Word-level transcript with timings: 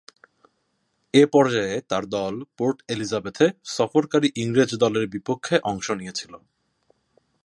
এ 1.13 1.23
পর্যায়ে 1.33 1.75
তার 1.89 2.03
দল 2.07 2.33
পোর্ট 2.57 2.77
এলিজাবেথে 2.89 3.45
সফরকারী 3.75 4.27
ইংরেজ 4.35 4.71
দলের 4.75 5.05
বিপক্ষে 5.07 5.55
অংশ 5.63 5.87
নিয়েছিল। 5.91 6.33